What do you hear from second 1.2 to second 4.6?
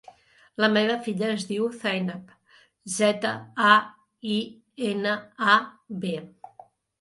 es diu Zainab: zeta, a, i,